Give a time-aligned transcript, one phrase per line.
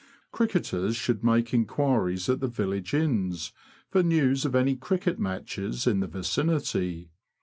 [0.31, 3.51] Cricketers should make inquiries at the village inns
[3.87, 7.11] for news of any cricket matches in the vicinity.